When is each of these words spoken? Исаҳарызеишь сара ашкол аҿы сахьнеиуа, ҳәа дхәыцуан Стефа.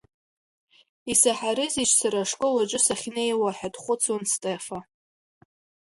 Исаҳарызеишь 1.11 1.93
сара 1.99 2.19
ашкол 2.23 2.55
аҿы 2.63 2.79
сахьнеиуа, 2.85 3.51
ҳәа 3.57 3.73
дхәыцуан 3.73 4.23
Стефа. 4.31 4.79